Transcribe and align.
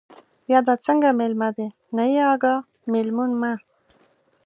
بیا 0.45 0.59
دا 0.67 0.75
څنگه 0.85 1.09
مېلمه 1.19 1.49
دے، 1.57 1.67
نه 1.95 2.03
يې 2.13 2.23
اگاه، 2.33 2.65
مېلمون 2.91 3.31
مه 3.41 3.53